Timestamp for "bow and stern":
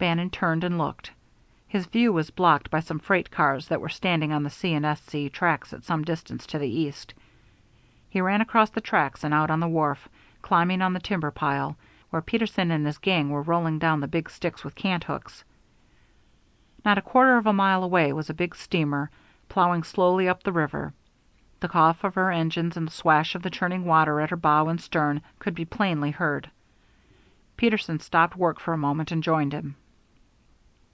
24.36-25.20